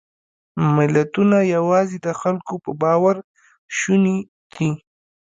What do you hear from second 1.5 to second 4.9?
یواځې د خلکو په باور شوني دي.